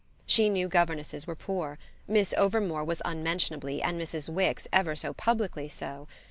She 0.25 0.49
knew 0.49 0.67
governesses 0.67 1.27
were 1.27 1.35
poor; 1.35 1.77
Miss 2.07 2.33
Overmore 2.35 2.83
was 2.83 3.03
unmentionably 3.05 3.83
and 3.83 4.01
Mrs. 4.01 4.29
Wix 4.29 4.67
ever 4.73 4.95
so 4.95 5.13
publicly 5.13 5.69
so. 5.69 6.07